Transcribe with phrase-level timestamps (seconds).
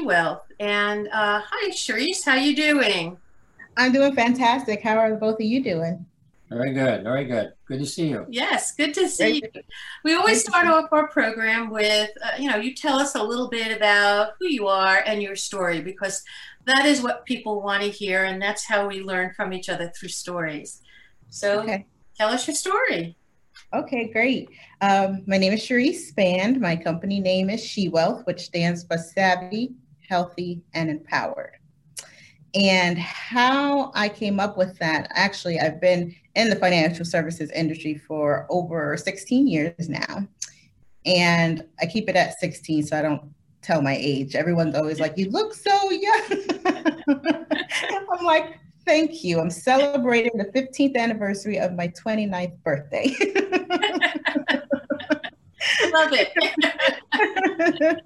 [0.61, 3.17] And uh, hi, Cherise, how you doing?
[3.75, 4.81] I'm doing fantastic.
[4.81, 6.05] How are both of you doing?
[6.49, 7.03] Very good.
[7.03, 7.53] Very good.
[7.65, 8.25] Good to see you.
[8.29, 9.61] Yes, good to see you.
[10.03, 13.49] We always start off our program with, uh, you know, you tell us a little
[13.49, 16.23] bit about who you are and your story because
[16.65, 19.91] that is what people want to hear, and that's how we learn from each other
[19.97, 20.81] through stories.
[21.29, 21.85] So, okay.
[22.17, 23.17] tell us your story.
[23.73, 24.49] Okay, great.
[24.81, 26.59] Um, my name is Cherise Spand.
[26.59, 29.73] My company name is She Wealth, which stands for Savvy,
[30.07, 31.57] Healthy, and Empowered.
[32.53, 37.95] And how I came up with that, actually, I've been in the financial services industry
[37.95, 40.27] for over 16 years now.
[41.05, 44.35] And I keep it at 16 so I don't tell my age.
[44.35, 46.23] Everyone's always like, You look so young.
[48.11, 49.39] I'm like, Thank you.
[49.39, 53.07] I'm celebrating the 15th anniversary of my 29th birthday.
[55.91, 58.01] Love it.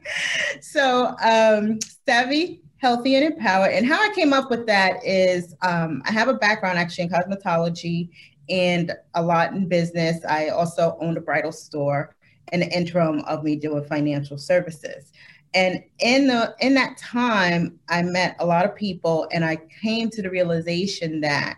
[0.64, 3.74] so, um, Savvy healthy and empowered.
[3.74, 7.10] And how I came up with that is um, I have a background actually in
[7.10, 8.10] cosmetology
[8.50, 10.24] and a lot in business.
[10.26, 12.16] I also owned a bridal store
[12.52, 15.12] in the interim of me doing financial services.
[15.54, 20.10] And in the in that time, I met a lot of people, and I came
[20.12, 21.58] to the realization that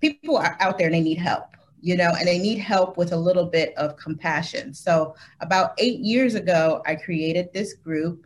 [0.00, 1.44] people are out there and they need help,
[1.80, 4.72] you know, and they need help with a little bit of compassion.
[4.72, 8.24] So about eight years ago, I created this group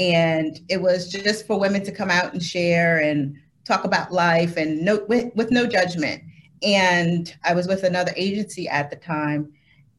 [0.00, 4.56] and it was just for women to come out and share and talk about life
[4.56, 6.22] and no with, with no judgment.
[6.62, 9.52] And i was with another agency at the time.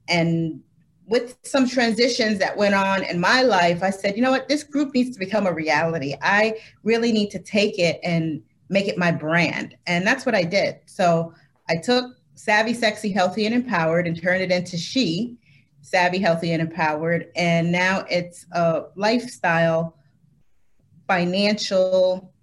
[0.09, 0.61] And
[1.05, 4.49] with some transitions that went on in my life i said you know what?
[4.49, 6.15] This group needs to become a reality.
[6.21, 9.77] I really need to take it and make it my brand.
[9.85, 10.79] And that's what i did.
[10.87, 11.33] So
[11.69, 15.37] i took savvy sexy healthy and empowered and turned it into she
[15.81, 17.27] savvy, healthy, and empowered.
[17.35, 19.97] And now it's a lifestyle
[21.07, 22.33] financial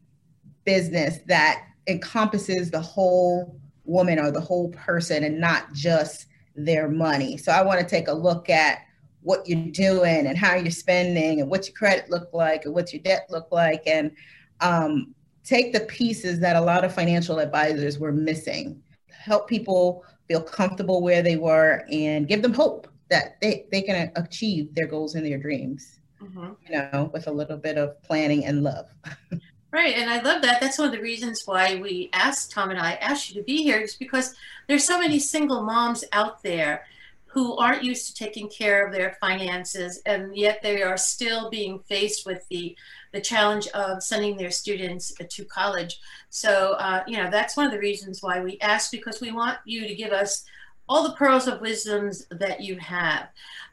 [0.65, 7.37] business that encompasses the whole woman or the whole person and not just their money.
[7.37, 8.81] So I want to take a look at
[9.23, 12.93] what you're doing and how you're spending and what your credit look like and what
[12.93, 14.13] your debt look like and
[14.61, 20.43] um, take the pieces that a lot of financial advisors were missing help people feel
[20.43, 25.15] comfortable where they were and give them hope that they, they can achieve their goals
[25.15, 26.53] and their dreams, mm-hmm.
[26.67, 28.87] you know, with a little bit of planning and love.
[29.71, 30.63] Right, and I love that.
[30.63, 33.63] That's one of the reasons why we asked Tom and I asked you to be
[33.63, 34.35] here, is because
[34.67, 36.87] there's so many single moms out there
[37.27, 41.81] who aren't used to taking care of their finances, and yet they are still being
[41.81, 42.75] faced with the
[43.13, 46.01] the challenge of sending their students to college.
[46.31, 49.59] So, uh, you know, that's one of the reasons why we asked because we want
[49.65, 50.45] you to give us
[50.89, 53.29] all the pearls of wisdoms that you have.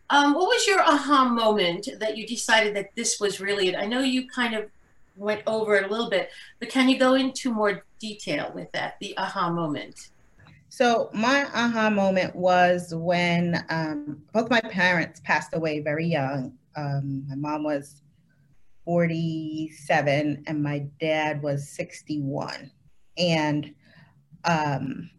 [0.09, 3.75] Um, what was your aha moment that you decided that this was really it?
[3.75, 4.69] I know you kind of
[5.15, 6.29] went over it a little bit,
[6.59, 10.09] but can you go into more detail with that, the aha moment?
[10.69, 16.53] So my aha moment was when um, both my parents passed away very young.
[16.75, 18.01] Um, my mom was
[18.83, 22.71] 47 and my dad was 61.
[23.17, 23.73] And
[24.44, 25.09] um,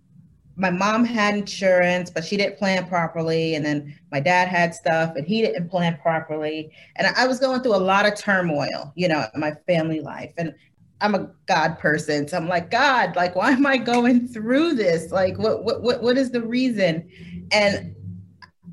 [0.57, 3.55] my mom had insurance, but she didn't plan properly.
[3.55, 6.73] And then my dad had stuff and he didn't plan properly.
[6.97, 10.33] And I was going through a lot of turmoil, you know, in my family life.
[10.39, 10.55] And
[11.03, 12.27] I'm a God person.
[12.27, 15.13] So I'm like, God, like, why am I going through this?
[15.13, 17.07] Like, what, what, what, what is the reason?
[17.53, 17.95] And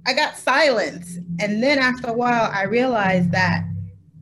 [0.06, 1.18] I got silence.
[1.40, 3.66] And then after a while, I realized that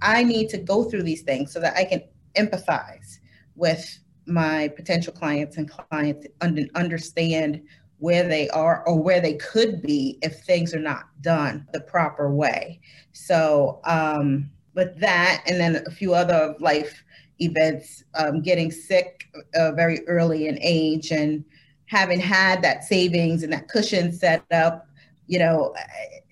[0.02, 2.02] I need to go through these things so that I can
[2.36, 3.19] empathize
[3.56, 6.28] with my potential clients and clients
[6.76, 7.62] understand
[7.98, 12.34] where they are or where they could be if things are not done the proper
[12.34, 12.80] way.
[13.12, 17.04] So, um, with that, and then a few other life
[17.40, 19.26] events, um, getting sick
[19.56, 21.44] uh, very early in age and
[21.86, 24.88] having had that savings and that cushion set up,
[25.28, 25.76] you know,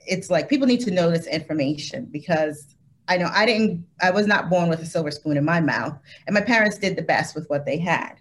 [0.08, 2.76] it's like people need to know this information because
[3.10, 5.98] I know I didn't, I was not born with a silver spoon in my mouth,
[6.28, 8.14] and my parents did the best with what they had.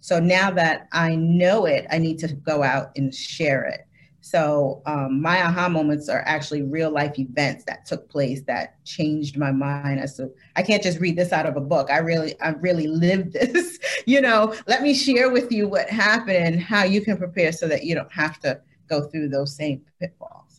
[0.00, 3.86] So now that I know it, I need to go out and share it.
[4.20, 9.36] So um, my aha moments are actually real life events that took place that changed
[9.36, 11.90] my mind as to I can't just read this out of a book.
[11.90, 13.78] I really, I really lived this.
[14.06, 17.66] you know, let me share with you what happened and how you can prepare so
[17.68, 20.58] that you don't have to go through those same pitfalls.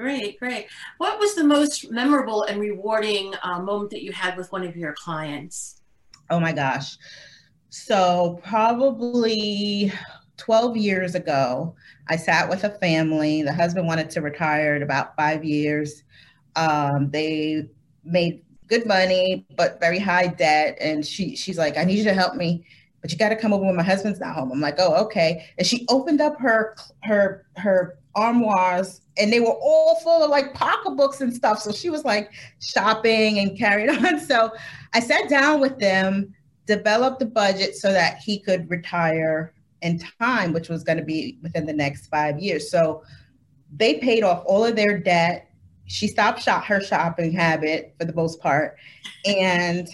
[0.00, 0.66] Great, great.
[0.96, 4.74] What was the most memorable and rewarding uh, moment that you had with one of
[4.74, 5.82] your clients?
[6.30, 6.96] Oh my gosh.
[7.68, 9.92] So, probably
[10.38, 11.74] 12 years ago,
[12.08, 13.42] I sat with a family.
[13.42, 16.02] The husband wanted to retire in about five years.
[16.56, 17.68] Um, they
[18.02, 20.78] made good money, but very high debt.
[20.80, 22.64] And she, she's like, I need you to help me
[23.00, 24.52] but you got to come over when my husband's not home.
[24.52, 25.46] I'm like, oh, okay.
[25.56, 30.54] And she opened up her her her armoires and they were all full of like
[30.54, 31.60] pocketbooks and stuff.
[31.60, 32.30] So she was like
[32.60, 34.18] shopping and carried on.
[34.18, 34.52] So
[34.92, 36.34] I sat down with them,
[36.66, 41.38] developed a budget so that he could retire in time, which was going to be
[41.42, 42.70] within the next five years.
[42.70, 43.02] So
[43.74, 45.50] they paid off all of their debt.
[45.86, 48.76] She stopped shop her shopping habit for the most part.
[49.24, 49.88] And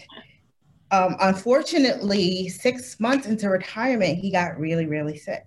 [0.91, 5.45] um, unfortunately, six months into retirement, he got really, really sick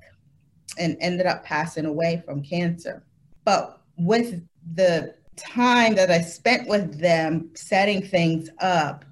[0.77, 3.03] and ended up passing away from cancer.
[3.45, 4.41] But with
[4.75, 9.05] the time that I spent with them setting things up,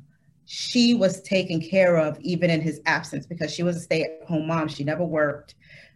[0.46, 4.28] she was taken care of even in his absence because she was a stay at
[4.28, 4.68] home mom.
[4.68, 5.56] She never worked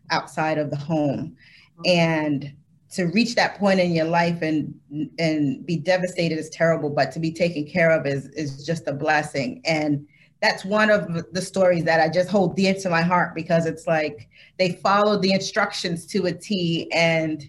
[0.10, 1.38] outside of the home.
[1.86, 2.54] And
[2.92, 4.74] to reach that point in your life and
[5.18, 8.94] and be devastated is terrible, but to be taken care of is is just a
[8.94, 9.62] blessing.
[9.66, 10.06] And
[10.41, 13.85] that's one of the stories that I just hold dear to my heart because it's
[13.85, 14.27] like
[14.57, 17.47] they followed the instructions to a T and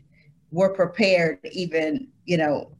[0.50, 2.70] were prepared, even you know,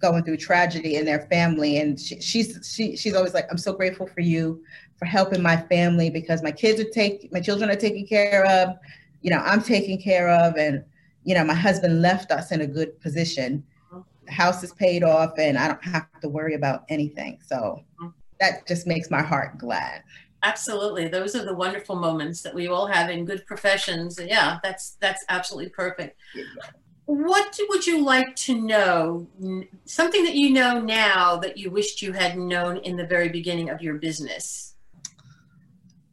[0.00, 1.78] going through tragedy in their family.
[1.78, 4.62] And she, she's she, she's always like, I'm so grateful for you
[4.96, 8.76] for helping my family because my kids are take my children are taken care of,
[9.22, 10.84] you know, I'm taken care of, and
[11.24, 13.64] you know, my husband left us in a good position.
[14.26, 17.40] The house is paid off, and I don't have to worry about anything.
[17.44, 18.08] So mm-hmm.
[18.42, 20.02] That just makes my heart glad.
[20.42, 21.06] Absolutely.
[21.06, 24.18] Those are the wonderful moments that we all have in good professions.
[24.20, 26.18] Yeah, that's that's absolutely perfect.
[27.04, 29.28] What would you like to know?
[29.84, 33.70] Something that you know now that you wished you had known in the very beginning
[33.70, 34.74] of your business?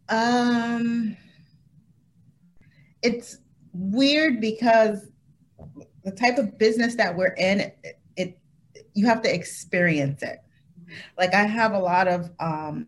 [0.07, 1.17] Um
[3.01, 3.39] it's
[3.73, 5.07] weird because
[6.03, 8.39] the type of business that we're in it, it
[8.93, 10.37] you have to experience it
[11.17, 12.87] like I have a lot of um,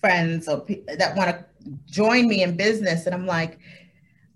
[0.00, 1.44] friends or pe- that want to
[1.86, 3.58] join me in business, and I'm like,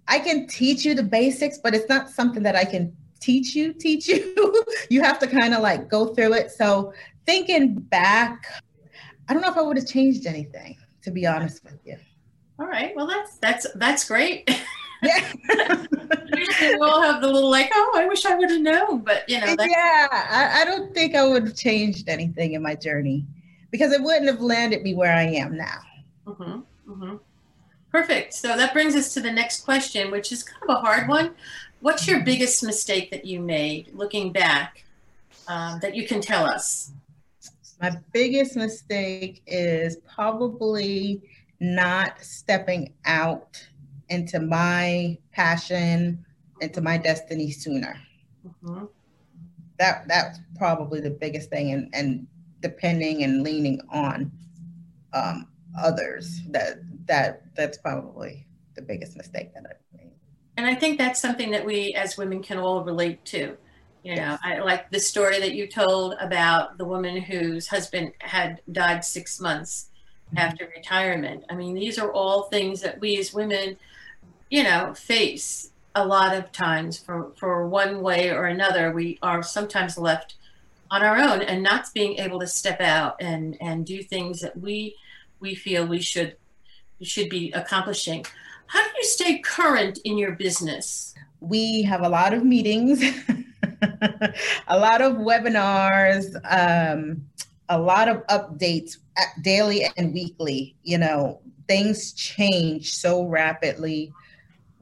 [0.08, 3.72] I can teach you the basics, but it's not something that I can teach you.
[3.72, 4.64] Teach you.
[4.90, 6.50] you have to kind of like go through it.
[6.50, 6.92] So
[7.26, 8.46] thinking back,
[9.28, 11.96] I don't know if I would have changed anything, to be honest with you.
[12.58, 12.94] All right.
[12.94, 14.50] Well, that's that's that's great.
[15.02, 15.32] Yeah.
[16.36, 19.28] Usually we all have the little like, oh, I wish I would have known, but
[19.28, 19.54] you know.
[19.58, 23.26] yeah, I, I don't think I would have changed anything in my journey
[23.70, 25.80] because it wouldn't have landed me where I am now.
[26.26, 26.92] Mm-hmm.
[26.92, 27.16] Mm-hmm.
[27.90, 28.34] Perfect.
[28.34, 31.34] So that brings us to the next question, which is kind of a hard one.
[31.80, 34.84] What's your biggest mistake that you made looking back
[35.48, 36.92] um, that you can tell us?
[37.80, 41.20] My biggest mistake is probably
[41.58, 43.66] not stepping out
[44.08, 46.24] into my passion,
[46.60, 47.96] into my destiny sooner.
[48.46, 48.84] Mm-hmm.
[49.78, 52.26] That that's probably the biggest thing, and and
[52.60, 54.30] depending and leaning on
[55.12, 55.48] um,
[55.80, 56.40] others.
[56.50, 60.12] That that that's probably the biggest mistake that I've made.
[60.56, 63.56] And I think that's something that we as women can all relate to.
[64.02, 68.60] You know, I like the story that you told about the woman whose husband had
[68.72, 69.90] died six months
[70.28, 70.38] mm-hmm.
[70.38, 71.44] after retirement.
[71.48, 73.76] I mean, these are all things that we as women,
[74.52, 78.92] you know, face a lot of times for, for one way or another.
[78.92, 80.34] We are sometimes left
[80.90, 84.54] on our own and not being able to step out and, and do things that
[84.60, 84.94] we
[85.40, 86.36] we feel we should
[87.00, 88.26] we should be accomplishing.
[88.66, 91.14] How do you stay current in your business?
[91.40, 93.02] We have a lot of meetings,
[94.68, 97.24] a lot of webinars, um,
[97.70, 98.98] a lot of updates
[99.40, 100.76] daily and weekly.
[100.82, 104.12] You know, things change so rapidly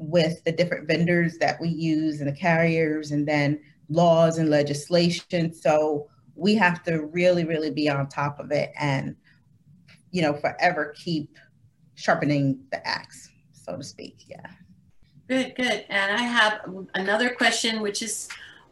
[0.01, 5.53] with the different vendors that we use and the carriers, and then laws and legislation.
[5.53, 9.15] So we have to really, really be on top of it and,
[10.11, 11.37] you know, forever keep
[11.97, 14.25] sharpening the axe, so to speak.
[14.27, 14.47] Yeah.
[15.29, 15.85] Good, good.
[15.89, 16.61] And I have
[16.95, 18.29] another question, which is,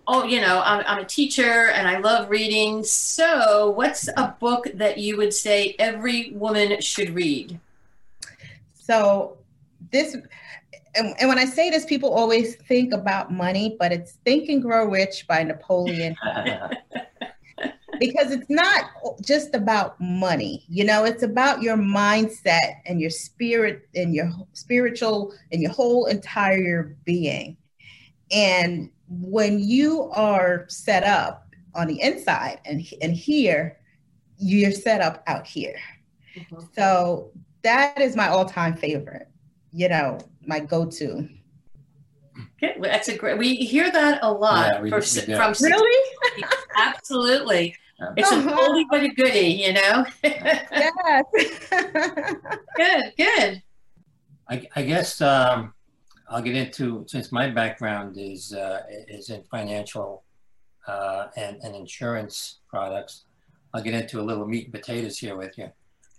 [0.06, 2.82] oh, you know, I'm, I'm a teacher and I love reading.
[2.82, 7.60] So, what's a book that you would say every woman should read?
[8.72, 9.37] So,
[9.90, 10.16] this
[10.94, 14.60] and, and, when I say this, people always think about money, but it's Think and
[14.60, 16.16] Grow Rich by Napoleon.
[18.00, 18.84] because it's not
[19.20, 25.34] just about money, you know, it's about your mindset and your spirit and your spiritual
[25.52, 27.56] and your whole entire being.
[28.30, 33.78] And when you are set up on the inside and, and here,
[34.38, 35.78] you're set up out here.
[36.36, 36.66] Mm-hmm.
[36.74, 37.32] So
[37.62, 39.28] that is my all time favorite,
[39.72, 41.28] you know, my go to.
[42.56, 43.38] Okay, well, that's a great.
[43.38, 46.10] We hear that a lot yeah, we, for, we from really.
[46.76, 47.74] Absolutely,
[48.16, 50.06] it's a oldie but a goodie, you know.
[50.22, 51.24] yes.
[52.76, 53.62] good, good.
[54.48, 55.74] I, I guess um,
[56.28, 60.24] I'll get into since my background is uh, is in financial
[60.86, 63.24] uh, and and insurance products.
[63.74, 65.70] I'll get into a little meat and potatoes here with you.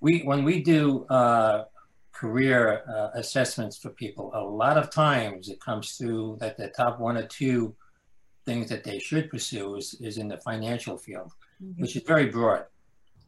[0.01, 1.65] We when we do uh,
[2.19, 6.99] career uh, assessments for people, a lot of times it comes through that the top
[6.99, 7.73] one or two
[8.45, 11.31] things that they should pursue is, is in the financial field,
[11.63, 11.81] mm-hmm.
[11.81, 12.65] which is very broad.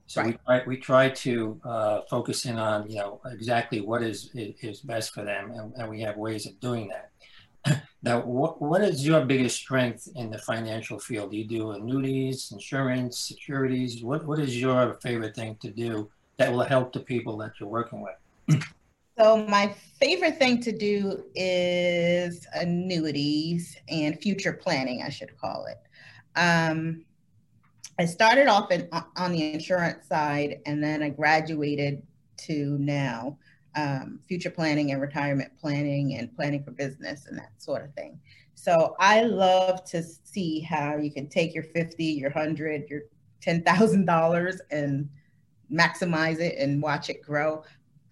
[0.08, 0.28] So right.
[0.28, 4.82] we, try, we try to uh, focus in on, you know, exactly what is, is,
[4.82, 5.52] best for them.
[5.52, 7.84] And, and we have ways of doing that.
[8.04, 11.32] now, what, what is your biggest strength in the financial field?
[11.32, 14.04] Do you do annuities, insurance, securities?
[14.04, 17.70] What, what is your favorite thing to do that will help the people that you're
[17.70, 18.66] working with?
[19.22, 19.68] So my
[20.00, 25.78] favorite thing to do is annuities and future planning, I should call it.
[26.36, 27.06] Um,
[28.00, 32.02] I started off in, on the insurance side, and then I graduated
[32.48, 33.38] to now
[33.76, 38.20] um, future planning and retirement planning and planning for business and that sort of thing.
[38.56, 43.02] So I love to see how you can take your 50, your 100, your
[43.46, 45.08] $10,000 and
[45.72, 47.64] maximize it and watch it grow.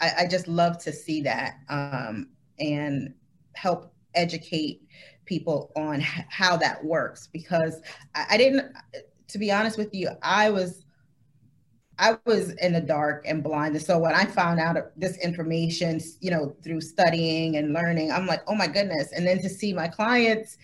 [0.01, 2.29] I, I just love to see that um,
[2.60, 3.13] and
[3.56, 4.82] help educate
[5.25, 7.82] people on how that works because
[8.15, 8.74] I, I didn't,
[9.27, 10.86] to be honest with you, I was
[12.00, 13.75] I was in the dark and blind.
[13.75, 18.25] And so when I found out this information, you know, through studying and learning, I'm
[18.25, 19.12] like, oh my goodness.
[19.12, 20.58] And then to see my clients,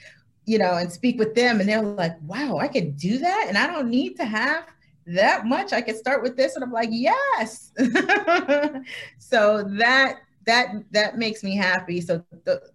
[0.46, 3.46] you know, and speak with them, and they're like, wow, I could do that.
[3.50, 4.66] And I don't need to have
[5.08, 6.56] that much i could start with this?
[6.56, 7.72] And i'm like yes.
[9.20, 12.02] So that that that makes me happy.
[12.02, 12.24] So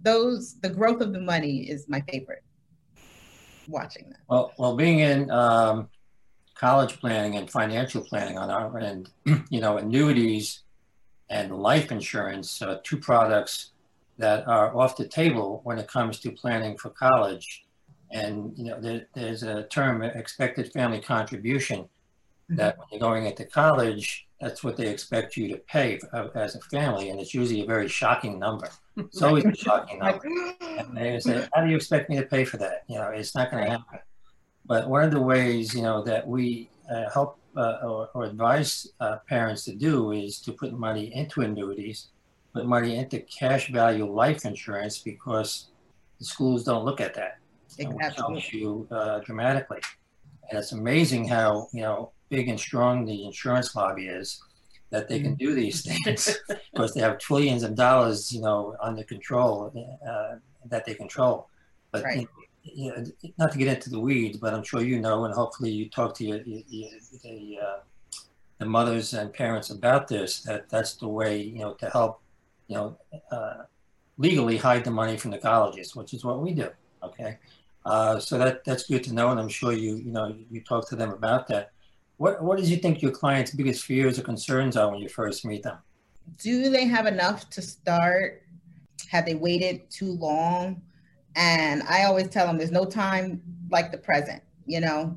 [0.00, 2.42] those the growth of the money is my favorite.
[3.68, 4.20] Watching that.
[4.28, 5.88] Well well being in um,
[6.54, 9.10] college planning and financial planning on our end
[9.50, 10.62] you know annuities
[11.28, 13.70] and life insurance are two products
[14.18, 17.64] that are off the table when it comes to planning for college.
[18.10, 21.88] And you know there, there's a term expected family contribution
[22.56, 26.28] that when you're going into college, that's what they expect you to pay for, uh,
[26.34, 28.68] as a family, and it's usually a very shocking number.
[28.96, 30.26] It's always a shocking number.
[30.60, 33.34] And they say, "How do you expect me to pay for that?" You know, it's
[33.34, 33.98] not going to happen.
[34.66, 38.86] But one of the ways, you know, that we uh, help uh, or, or, advise
[39.00, 42.08] uh, parents to do is to put money into annuities,
[42.54, 45.70] put money into cash value life insurance because
[46.20, 47.38] the schools don't look at that.
[47.78, 48.06] Exactly.
[48.06, 49.80] It helps you uh, dramatically.
[50.48, 54.42] And it's amazing how, you know, big and strong the insurance lobby is
[54.90, 55.38] that they can mm.
[55.38, 56.38] do these things
[56.72, 59.72] because they have trillions of dollars, you know, under control
[60.08, 61.48] uh, that they control.
[61.92, 62.28] But right.
[62.62, 63.04] you know,
[63.38, 66.14] not to get into the weeds, but I'm sure you know, and hopefully you talk
[66.16, 66.90] to your, your, your
[67.22, 67.78] the uh,
[68.58, 72.20] the mothers and parents about this that that's the way you know to help
[72.68, 72.96] you know
[73.32, 73.64] uh,
[74.18, 76.68] legally hide the money from the colleges, which is what we do.
[77.02, 77.38] Okay,
[77.86, 80.88] uh, so that that's good to know, and I'm sure you you know you talk
[80.90, 81.72] to them about that.
[82.20, 85.42] What what do you think your clients' biggest fears or concerns are when you first
[85.46, 85.78] meet them?
[86.36, 88.42] Do they have enough to start?
[89.08, 90.82] Have they waited too long?
[91.34, 94.42] And I always tell them there's no time like the present.
[94.66, 95.16] You know,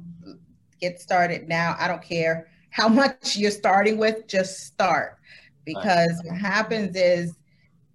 [0.79, 1.75] get started now.
[1.77, 5.17] I don't care how much you're starting with, just start.
[5.65, 7.33] Because what happens is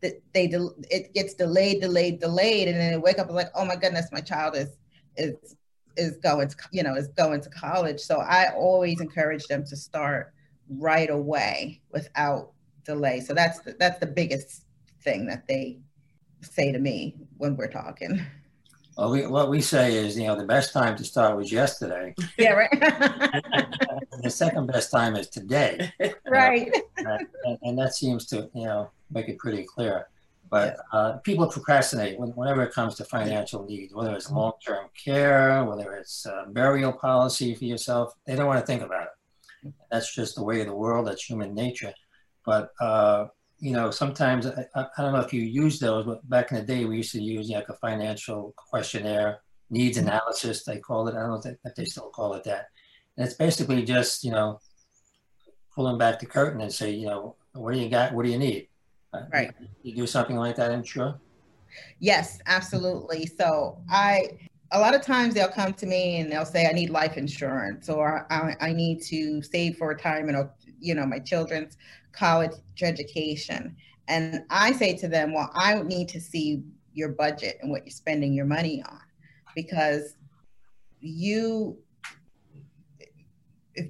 [0.02, 0.52] that they
[0.90, 4.12] it gets delayed, delayed, delayed, and then they wake up and like, oh my goodness,
[4.12, 4.76] my child is
[5.16, 5.56] is
[5.98, 8.00] is going to you know is going to college.
[8.00, 10.32] So I always encourage them to start
[10.68, 12.52] right away without
[12.84, 13.20] delay.
[13.20, 14.64] So that's the, that's the biggest
[15.02, 15.78] thing that they
[16.40, 18.20] say to me when we're talking.
[18.96, 22.14] Well, we, what we say is, you know, the best time to start was yesterday.
[22.38, 22.70] Yeah, right.
[24.22, 25.92] the second best time is today.
[26.26, 26.72] Right.
[26.96, 30.08] and, and, that seems to, you know, make it pretty clear.
[30.50, 34.36] But uh, people procrastinate when, whenever it comes to financial needs, whether it's mm-hmm.
[34.36, 39.72] long-term care, whether it's burial policy for yourself, they don't want to think about it.
[39.90, 41.06] That's just the way of the world.
[41.06, 41.92] That's human nature.
[42.44, 43.26] But uh,
[43.60, 46.62] you know, sometimes I, I, don't know if you use those, but back in the
[46.62, 49.40] day we used to use like a financial questionnaire,
[49.70, 50.08] needs mm-hmm.
[50.08, 50.64] analysis.
[50.64, 51.14] They call it.
[51.14, 52.68] I don't know if they still call it that.
[53.16, 54.60] And it's basically just you know,
[55.74, 58.14] pulling back the curtain and say, you know, what do you got?
[58.14, 58.67] What do you need?
[59.12, 59.52] Uh, right.
[59.82, 61.18] You do something like that, I'm sure.
[61.98, 63.26] Yes, absolutely.
[63.26, 64.38] So I
[64.72, 67.88] a lot of times they'll come to me and they'll say i need life insurance
[67.88, 71.78] or I, I, need to save for retirement or you know my children's
[72.12, 73.76] college education.
[74.08, 76.62] And I say to them, well, I need to see
[76.94, 79.00] your budget and what you're spending your money on
[79.54, 80.16] because
[81.00, 81.78] you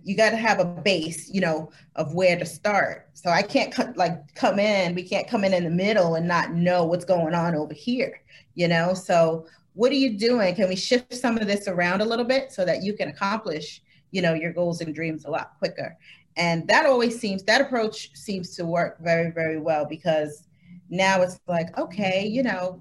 [0.04, 3.08] you got to have a base you know of where to start.
[3.14, 6.26] So i can't co- like come in we can't come in in the middle and
[6.26, 8.22] not know what's going on over here
[8.58, 8.92] you know?
[8.92, 10.56] So what are you doing?
[10.56, 13.80] Can we shift some of this around a little bit so that you can accomplish
[14.10, 15.96] you know your goals and dreams a lot quicker?
[16.36, 20.44] And that always seems that approach seems to work very very well because
[20.90, 22.80] now it's like okay you know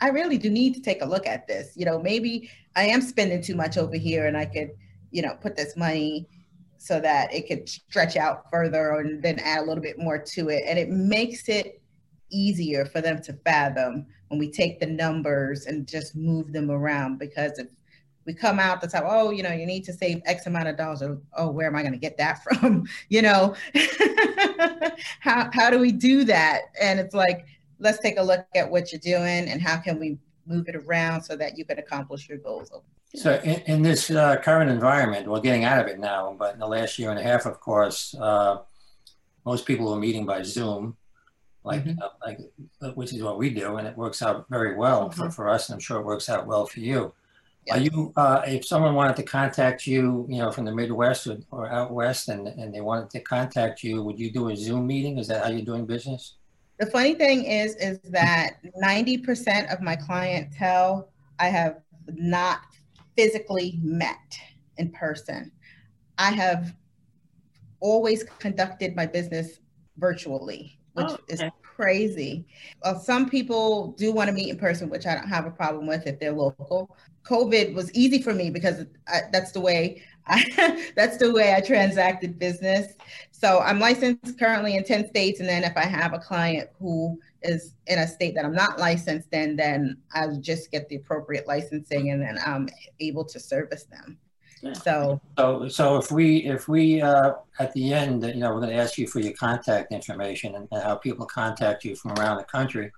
[0.00, 1.72] i really do need to take a look at this.
[1.76, 4.70] You know maybe i am spending too much over here and i could
[5.16, 6.28] you know put this money
[6.78, 10.50] so that it could stretch out further and then add a little bit more to
[10.50, 11.80] it and it makes it
[12.30, 17.18] easier for them to fathom when we take the numbers and just move them around
[17.18, 17.68] because if
[18.26, 20.76] we come out the top, oh, you know, you need to save X amount of
[20.76, 21.00] dollars.
[21.00, 22.84] Or, oh, where am I going to get that from?
[23.08, 23.54] you know,
[25.20, 26.62] how, how do we do that?
[26.80, 27.46] And it's like,
[27.78, 31.22] let's take a look at what you're doing and how can we move it around
[31.22, 32.70] so that you can accomplish your goals.
[33.14, 36.60] So in, in this uh, current environment, we're getting out of it now, but in
[36.60, 38.58] the last year and a half, of course, uh,
[39.44, 40.96] most people are meeting by Zoom,
[41.62, 42.02] like, mm-hmm.
[42.02, 42.38] uh, like
[42.94, 45.20] which is what we do, and it works out very well mm-hmm.
[45.20, 47.12] for, for us, and I'm sure it works out well for you.
[47.70, 51.38] Are you, uh, if someone wanted to contact you, you know, from the Midwest or,
[51.50, 54.86] or out west, and, and they wanted to contact you, would you do a Zoom
[54.86, 55.18] meeting?
[55.18, 56.34] Is that how you're doing business?
[56.78, 62.60] The funny thing is, is that 90% of my clientele I have not
[63.16, 64.38] physically met
[64.76, 65.52] in person.
[66.18, 66.74] I have
[67.80, 69.60] always conducted my business
[69.96, 71.22] virtually, which oh, okay.
[71.28, 72.46] is crazy.
[72.82, 75.86] Well, some people do want to meet in person, which I don't have a problem
[75.86, 76.96] with if they're local.
[77.24, 81.60] COVID was easy for me because I, that's the way I, that's the way I
[81.60, 82.94] transacted business.
[83.38, 85.40] So I'm licensed currently in 10 states.
[85.40, 88.78] And then if I have a client who is in a state that I'm not
[88.78, 92.66] licensed in, then I just get the appropriate licensing and then I'm
[92.98, 94.16] able to service them.
[94.62, 94.72] Yeah.
[94.72, 98.72] So, so, so if we, if we, uh, at the end, you know, we're going
[98.72, 102.38] to ask you for your contact information and, and, how people contact you from around
[102.38, 102.90] the country.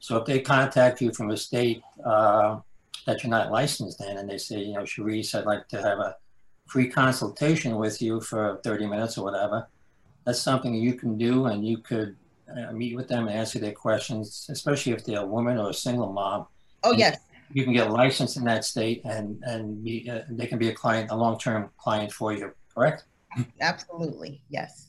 [0.00, 2.58] So if they contact you from a state uh,
[3.06, 6.00] that you're not licensed in, and they say, you know, Cherise, I'd like to have
[6.00, 6.16] a
[6.66, 9.68] free consultation with you for 30 minutes or whatever,
[10.26, 12.16] that's something you can do, and you could
[12.54, 15.74] uh, meet with them and answer their questions, especially if they're a woman or a
[15.74, 16.46] single mom.
[16.84, 17.16] Oh yes
[17.52, 20.74] you can get licensed in that state and and be, uh, they can be a
[20.74, 22.52] client, a long term client for you.
[22.74, 23.04] Correct?
[23.60, 24.88] Absolutely, yes.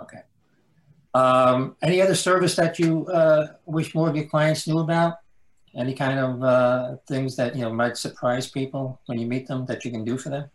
[0.00, 0.20] Okay.
[1.14, 5.14] Um, any other service that you uh, wish more of your clients knew about?
[5.76, 9.66] Any kind of uh, things that you know might surprise people when you meet them
[9.66, 10.50] that you can do for them?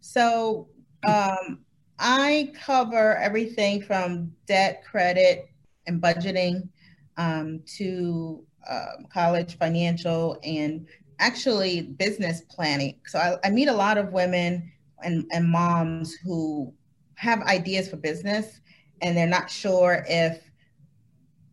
[0.00, 0.68] So
[1.06, 1.64] um,
[1.98, 5.48] I cover everything from debt, credit,
[5.86, 6.68] and budgeting
[7.16, 10.86] um, to um, college financial and
[11.18, 12.96] actually business planning.
[13.06, 14.70] So I, I, meet a lot of women
[15.02, 16.74] and, and moms who
[17.14, 18.60] have ideas for business
[19.00, 20.42] and they're not sure if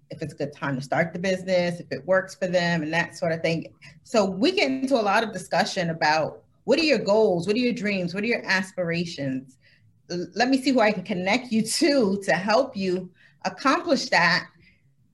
[0.10, 2.94] if it's a good time to start the business, if it works for them, and
[2.94, 3.74] that sort of thing.
[4.04, 7.60] So we get into a lot of discussion about what are your goals, what are
[7.60, 9.58] your dreams, what are your aspirations.
[10.10, 13.10] Let me see who I can connect you to to help you
[13.46, 14.48] accomplish that.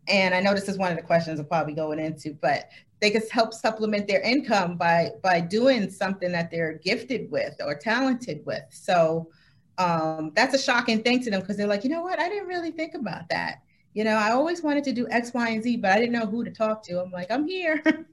[0.08, 3.12] And I know this is one of the questions I'm probably going into, but they
[3.12, 8.45] can help supplement their income by by doing something that they're gifted with or talented
[8.45, 8.63] with.
[8.71, 9.30] So
[9.78, 12.47] um, that's a shocking thing to them because they're like, you know what, I didn't
[12.47, 13.62] really think about that.
[13.93, 16.25] You know, I always wanted to do X, Y, and Z, but I didn't know
[16.25, 17.02] who to talk to.
[17.02, 17.82] I'm like, I'm here.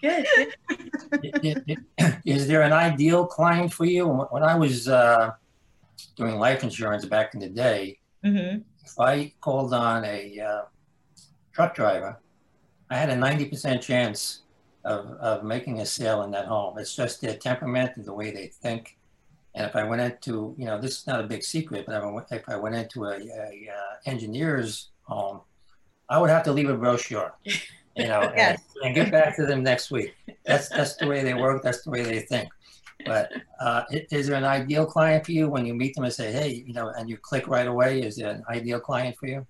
[0.00, 0.26] Good.
[2.24, 4.06] Is there an ideal client for you?
[4.06, 5.32] When I was uh,
[6.16, 8.60] doing life insurance back in the day, mm-hmm.
[8.84, 10.62] if I called on a uh,
[11.52, 12.18] truck driver,
[12.90, 14.42] I had a 90% chance
[14.84, 16.78] of, of making a sale in that home.
[16.78, 18.96] It's just their temperament and the way they think.
[19.54, 21.94] And if I went into, you know, this is not a big secret, but
[22.30, 25.40] if I went into a, a, a uh, engineer's home,
[26.08, 27.34] I would have to leave a brochure,
[27.98, 28.60] you know, yes.
[28.76, 30.14] and, and, get back to them next week.
[30.46, 31.62] That's that's the way they work.
[31.62, 32.48] That's the way they think.
[33.04, 36.32] But uh, is there an ideal client for you when you meet them and say,
[36.32, 38.02] hey, you know, and you click right away?
[38.02, 39.46] Is there an ideal client for you?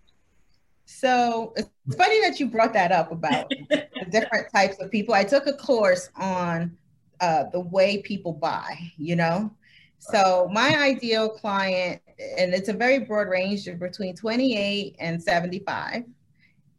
[0.85, 5.15] So it's funny that you brought that up about the different types of people.
[5.15, 6.77] I took a course on
[7.21, 9.51] uh, the way people buy, you know.
[9.99, 12.01] So my ideal client,
[12.39, 16.05] and it's a very broad range between 28 and 75,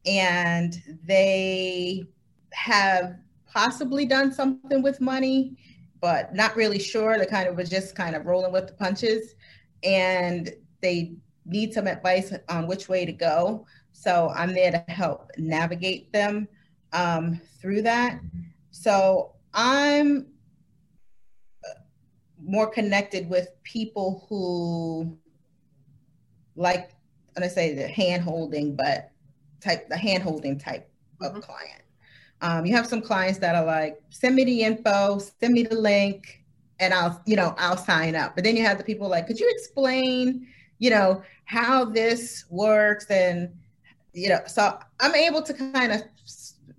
[0.06, 2.04] and they
[2.54, 5.58] have possibly done something with money,
[6.02, 7.18] but not really sure.
[7.18, 9.36] They kind of was just kind of rolling with the punches,
[9.84, 10.50] and
[10.82, 11.14] they
[11.46, 13.66] need some advice on which way to go.
[13.92, 16.48] So I'm there to help navigate them
[16.94, 18.20] um, through that.
[18.72, 20.28] So I'm
[22.42, 25.18] more connected with people who
[26.56, 26.92] like
[27.34, 29.12] when I say the hand holding, but
[29.62, 30.90] type the hand holding type
[31.22, 31.36] mm-hmm.
[31.36, 31.82] of client.
[32.42, 35.76] Um, you have some clients that are like, send me the info, send me the
[35.76, 36.44] link,
[36.80, 38.36] and I'll, you know, I'll sign up.
[38.36, 43.08] But then you have the people like, could you explain, you know, how this works?
[43.10, 43.50] And,
[44.14, 46.04] you know, so I'm able to kind of,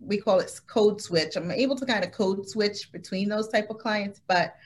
[0.01, 1.37] we call it code switch.
[1.37, 4.57] I'm able to kind of code switch between those type of clients, but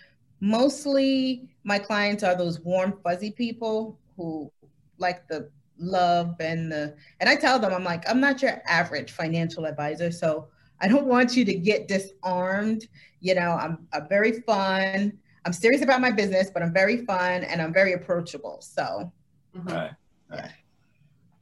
[0.40, 4.52] mostly my clients are those warm, fuzzy people who
[4.98, 9.12] like the love and the, and I tell them, I'm like, I'm not your average
[9.12, 10.10] financial advisor.
[10.10, 10.48] So
[10.80, 12.88] I don't want you to get disarmed.
[13.20, 15.12] You know, I'm, I'm very fun.
[15.44, 18.58] I'm serious about my business, but I'm very fun and I'm very approachable.
[18.60, 19.12] So,
[19.56, 19.68] mm-hmm.
[19.68, 19.92] right,
[20.30, 20.50] right.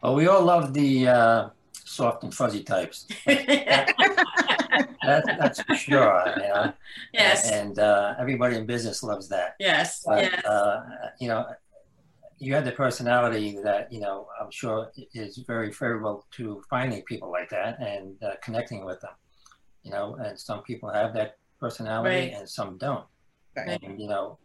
[0.02, 3.06] Well, we all love the uh, soft and fuzzy types.
[3.26, 3.94] that,
[5.02, 6.24] that's for sure.
[6.36, 6.72] You know?
[7.12, 7.50] Yes.
[7.50, 9.54] And uh, everybody in business loves that.
[9.60, 10.02] Yes.
[10.04, 10.44] But, yes.
[10.44, 10.82] Uh,
[11.20, 11.46] you know,
[12.42, 17.30] you had the personality that you know I'm sure is very favorable to finding people
[17.30, 19.14] like that and uh, connecting with them.
[19.84, 22.34] You know, and some people have that personality right.
[22.36, 23.06] and some don't.
[23.56, 23.80] Right.
[23.82, 24.38] And you know,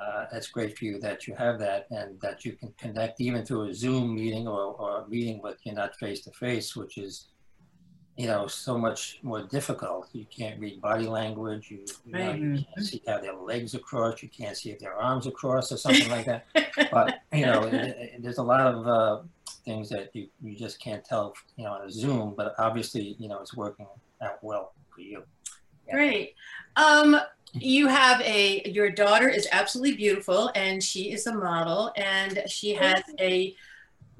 [0.00, 3.44] uh, it's great for you that you have that and that you can connect even
[3.44, 6.98] through a Zoom meeting or, or a meeting with you're not face to face, which
[6.98, 7.28] is
[8.16, 10.08] you know, so much more difficult.
[10.12, 11.70] You can't read body language.
[11.70, 14.22] You, you, know, you can't see how their legs are crossed.
[14.22, 16.46] You can't see if their arms are crossed or something like that.
[16.90, 19.22] But you know, it, it, there's a lot of uh,
[19.64, 22.34] things that you, you just can't tell, you know, on a Zoom.
[22.36, 23.86] But obviously, you know, it's working
[24.22, 25.24] out well for you.
[25.86, 25.94] Yeah.
[25.94, 26.34] Great.
[26.76, 27.20] Um,
[27.52, 32.74] you have a your daughter is absolutely beautiful, and she is a model, and she
[32.74, 33.56] has a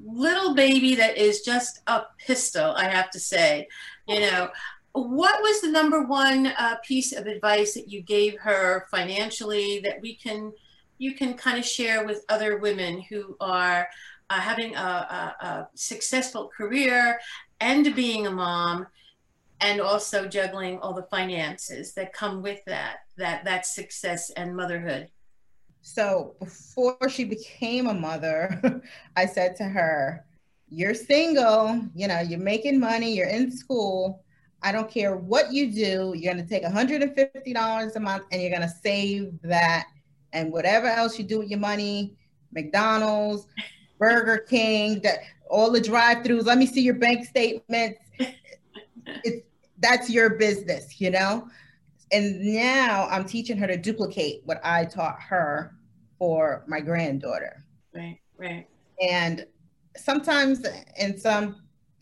[0.02, 3.68] little baby that is just a pistol, I have to say.
[4.08, 4.50] You know,
[4.92, 10.00] what was the number one uh, piece of advice that you gave her financially that
[10.00, 10.52] we can
[10.98, 13.88] you can kind of share with other women who are
[14.30, 17.18] uh, having a, a, a successful career
[17.60, 18.86] and being a mom
[19.60, 25.08] and also juggling all the finances that come with that that that success and motherhood
[25.86, 28.80] so before she became a mother,
[29.16, 30.24] I said to her,
[30.70, 34.24] You're single, you know, you're making money, you're in school.
[34.62, 38.50] I don't care what you do, you're going to take $150 a month and you're
[38.50, 39.88] going to save that.
[40.32, 42.16] And whatever else you do with your money,
[42.50, 43.46] McDonald's,
[43.98, 45.18] Burger King, that
[45.50, 48.00] all the drive-throughs, let me see your bank statements.
[49.22, 49.44] It's
[49.80, 51.46] that's your business, you know?
[52.12, 55.74] And now I'm teaching her to duplicate what I taught her
[56.18, 57.64] for my granddaughter.
[57.94, 58.66] Right, right.
[59.00, 59.46] And
[59.96, 60.64] sometimes
[60.98, 61.56] in some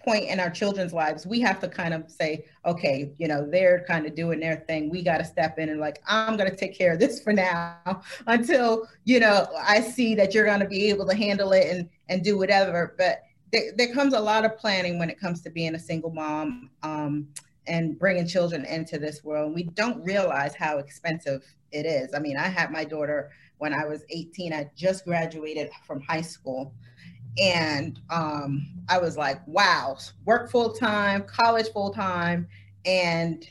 [0.04, 3.84] point in our children's lives, we have to kind of say, okay, you know, they're
[3.86, 4.90] kind of doing their thing.
[4.90, 7.32] We got to step in and like, I'm going to take care of this for
[7.32, 11.68] now until, you know, I see that you're going to be able to handle it
[11.68, 12.94] and, and do whatever.
[12.98, 16.10] But there, there comes a lot of planning when it comes to being a single
[16.10, 17.28] mom um,
[17.66, 19.54] and bringing children into this world.
[19.54, 22.14] We don't realize how expensive it is.
[22.14, 24.52] I mean, I had my daughter when I was 18.
[24.52, 26.74] I just graduated from high school
[27.40, 32.46] and um, I was like, wow, work full time, college full time,
[32.84, 33.48] and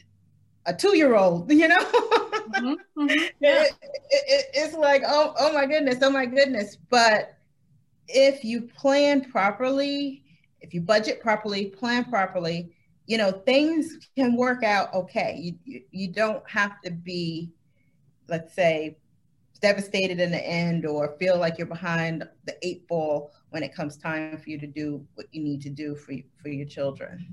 [0.66, 1.80] a two year old, you know?
[1.80, 3.64] mm-hmm, mm-hmm, yeah.
[3.64, 3.74] it,
[4.12, 6.78] it, it's like, oh, oh my goodness, oh my goodness.
[6.90, 7.38] But
[8.08, 10.24] if you plan properly,
[10.60, 12.72] if you budget properly, plan properly,
[13.12, 15.38] you know, things can work out okay.
[15.38, 17.52] You, you, don't have to be,
[18.30, 18.96] let's say,
[19.62, 23.98] devastated in the end or feel like you're behind the eight ball when it comes
[23.98, 27.28] time for you to do what you need to do for for your children.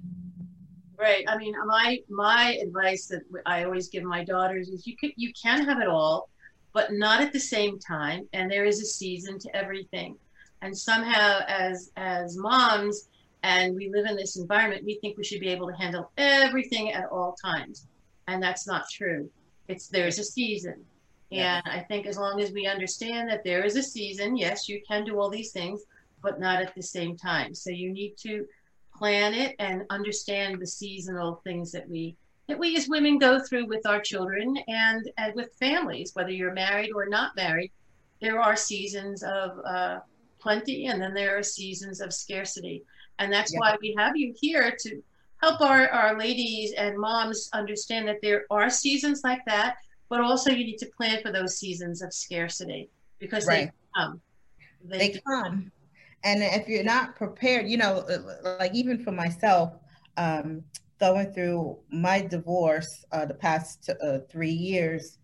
[0.98, 1.24] Right.
[1.28, 5.32] I mean, my my advice that I always give my daughters is you can you
[5.40, 6.28] can have it all,
[6.72, 8.28] but not at the same time.
[8.32, 10.16] And there is a season to everything.
[10.60, 13.07] And somehow, as as moms,
[13.42, 16.92] and we live in this environment, we think we should be able to handle everything
[16.92, 17.86] at all times,
[18.26, 19.30] and that's not true.
[19.68, 20.84] It's there's a season,
[21.30, 24.80] and I think as long as we understand that there is a season, yes, you
[24.88, 25.82] can do all these things,
[26.22, 27.54] but not at the same time.
[27.54, 28.46] So you need to
[28.96, 32.16] plan it and understand the seasonal things that we
[32.48, 36.54] that we as women go through with our children and, and with families, whether you're
[36.54, 37.70] married or not married.
[38.22, 39.98] There are seasons of uh,
[40.40, 42.82] plenty, and then there are seasons of scarcity,
[43.18, 43.60] and that's yeah.
[43.60, 45.02] why we have you here to
[45.42, 49.76] help our, our ladies and moms understand that there are seasons like that,
[50.08, 53.66] but also you need to plan for those seasons of scarcity because right.
[53.66, 54.20] they come.
[54.84, 55.70] They, they come
[56.24, 58.04] and if you're not prepared you know
[58.58, 59.72] like even for myself
[60.16, 60.62] um,
[61.00, 65.18] going through my divorce uh, the past uh, three years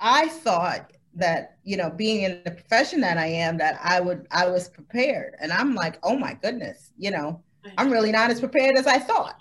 [0.00, 4.26] i thought that you know being in the profession that i am that i would
[4.30, 7.42] i was prepared and i'm like oh my goodness you know
[7.76, 9.34] i'm really not as prepared as i thought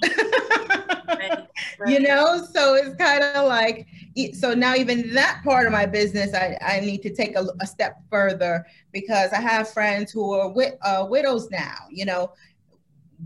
[1.07, 1.47] right.
[1.77, 1.91] Right.
[1.91, 3.87] you know so it's kind of like
[4.33, 7.67] so now even that part of my business i, I need to take a, a
[7.67, 12.31] step further because i have friends who are wid- uh, widows now you know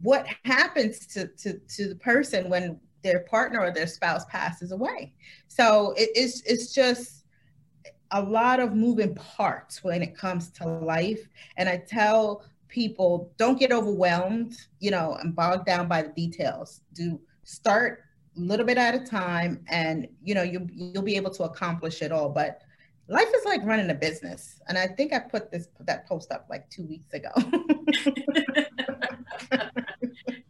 [0.01, 5.13] what happens to, to to the person when their partner or their spouse passes away
[5.47, 7.22] so it, it's it's just
[8.13, 11.27] a lot of moving parts when it comes to life.
[11.57, 16.81] And i tell people don't get overwhelmed you know and bogged down by the details.
[16.93, 18.03] Do start
[18.35, 22.01] a little bit at a time and you know you you'll be able to accomplish
[22.01, 22.29] it all.
[22.29, 22.61] But
[23.07, 24.61] life is like running a business.
[24.67, 27.29] And i think i put this that post up like two weeks ago.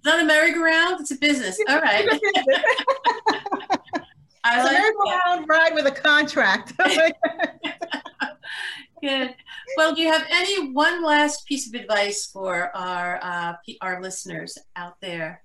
[0.04, 1.58] It's not a merry-go-round it's a business.
[1.69, 2.06] All right
[4.43, 6.73] I like merry-go-round ride with a contract.
[9.01, 9.36] Good.
[9.77, 14.58] Well do you have any one last piece of advice for our uh, our listeners
[14.75, 15.43] out there?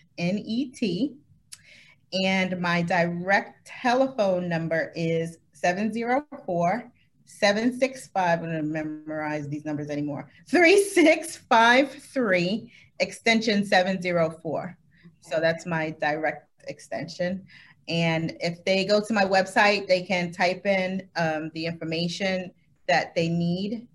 [2.14, 6.92] and my direct telephone number is 704
[7.26, 8.40] 765.
[8.40, 10.28] I'm going to memorize these numbers anymore.
[10.50, 14.76] 3653 extension 704.
[15.22, 17.46] So that's my direct extension.
[17.88, 22.50] And if they go to my website, they can type in um, the information
[22.88, 23.88] that they need.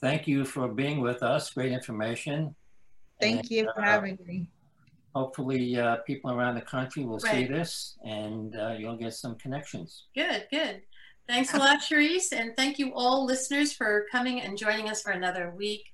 [0.00, 1.48] Thank you for being with us.
[1.50, 2.54] Great information.
[3.20, 4.48] Thank and, you for uh, having me.
[5.14, 10.04] Hopefully uh, people around the country will see this and uh, you'll get some connections.
[10.14, 10.82] Good, good.
[11.28, 15.12] Thanks a lot, Cherise, and thank you all listeners for coming and joining us for
[15.12, 15.84] another week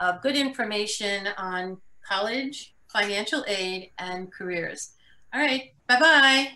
[0.00, 4.92] of good information on college, financial aid, and careers.
[5.32, 6.52] All right, bye-bye.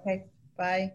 [0.00, 0.26] Okay,
[0.58, 0.92] bye.